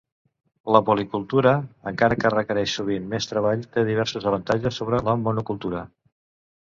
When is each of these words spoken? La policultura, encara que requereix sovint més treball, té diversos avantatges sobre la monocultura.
La 0.75 0.79
policultura, 0.87 1.51
encara 1.91 2.17
que 2.23 2.31
requereix 2.35 2.73
sovint 2.79 3.05
més 3.13 3.31
treball, 3.33 3.67
té 3.77 3.85
diversos 3.91 4.27
avantatges 4.33 4.81
sobre 4.83 5.03
la 5.11 5.15
monocultura. 5.27 5.85